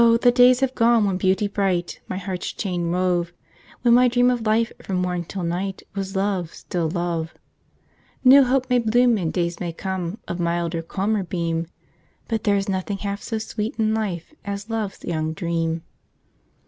the 0.21 0.31
days 0.33 0.61
have 0.61 0.73
gone 0.73 1.05
when 1.05 1.15
Beauty 1.15 1.47
bright 1.47 2.01
My 2.07 2.17
heart's 2.17 2.51
chain 2.53 2.89
wove; 2.89 3.31
When 3.83 3.93
my 3.93 4.07
dream 4.07 4.31
of 4.31 4.47
life 4.47 4.71
from 4.81 4.95
morn 4.97 5.25
till 5.25 5.43
night 5.43 5.83
Was 5.93 6.15
Love, 6.15 6.55
still 6.55 6.89
Love. 6.89 7.35
New 8.23 8.43
hope 8.43 8.67
may 8.67 8.79
bloom 8.79 9.19
and 9.19 9.31
days 9.31 9.59
may 9.59 9.71
come, 9.71 10.17
Of 10.27 10.39
milder, 10.39 10.81
calmer 10.81 11.21
beam, 11.21 11.67
But 12.27 12.45
there's 12.45 12.67
nothing 12.67 12.97
half 12.97 13.21
so 13.21 13.37
sweet 13.37 13.75
in 13.77 13.93
life 13.93 14.33
As 14.43 14.71
Love's 14.71 15.03
Young 15.05 15.33
Dream.' 15.33 15.83